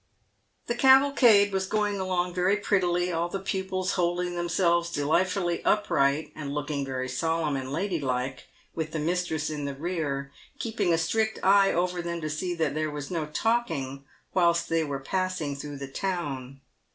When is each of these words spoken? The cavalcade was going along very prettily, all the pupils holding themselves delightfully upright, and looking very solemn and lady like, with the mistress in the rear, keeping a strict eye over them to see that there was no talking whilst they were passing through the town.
The 0.65 0.73
cavalcade 0.73 1.51
was 1.53 1.67
going 1.67 1.99
along 1.99 2.33
very 2.33 2.57
prettily, 2.57 3.11
all 3.13 3.29
the 3.29 3.39
pupils 3.39 3.91
holding 3.91 4.33
themselves 4.35 4.89
delightfully 4.91 5.63
upright, 5.63 6.31
and 6.35 6.55
looking 6.55 6.83
very 6.83 7.07
solemn 7.07 7.55
and 7.55 7.71
lady 7.71 7.99
like, 7.99 8.47
with 8.73 8.93
the 8.93 8.99
mistress 8.99 9.51
in 9.51 9.65
the 9.65 9.75
rear, 9.75 10.31
keeping 10.57 10.91
a 10.91 10.97
strict 10.97 11.37
eye 11.43 11.71
over 11.71 12.01
them 12.01 12.19
to 12.21 12.31
see 12.31 12.55
that 12.55 12.73
there 12.73 12.89
was 12.89 13.11
no 13.11 13.27
talking 13.27 14.03
whilst 14.33 14.69
they 14.69 14.83
were 14.83 14.97
passing 14.99 15.55
through 15.55 15.77
the 15.77 15.87
town. 15.87 16.61